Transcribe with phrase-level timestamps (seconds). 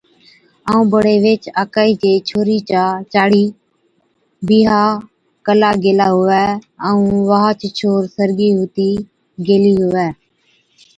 [0.67, 3.43] جي بڙي ويھِچ آڪھِي چِي ڇوھرِي چا (چاڙي)
[4.47, 4.81] بِيھا
[5.45, 6.45] ڪلا گيلا ھُوَي
[6.87, 8.89] ائُون واھچ ڇوھر سرگِي ھُتِي
[9.45, 10.07] گيلِي ھُوَي